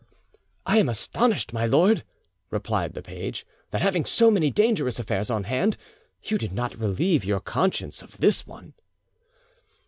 [0.65, 2.03] "I am astonished, my lord,"
[2.49, 5.77] replied the page, "that having so many dangerous affairs on hand;
[6.23, 8.73] you did not relieve your conscience of this one."